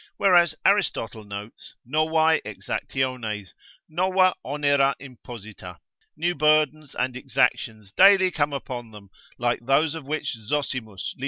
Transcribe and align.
Whereas 0.17 0.55
Aristotle 0.65 1.23
notes, 1.23 1.75
Novae 1.85 2.41
exactiones, 2.43 3.49
nova 3.87 4.33
onera 4.43 4.95
imposita, 4.99 5.77
new 6.17 6.33
burdens 6.33 6.95
and 6.95 7.15
exactions 7.15 7.91
daily 7.91 8.31
come 8.31 8.51
upon 8.51 8.89
them, 8.89 9.11
like 9.37 9.59
those 9.63 9.93
of 9.93 10.07
which 10.07 10.31
Zosimus, 10.39 11.13
lib. 11.15 11.19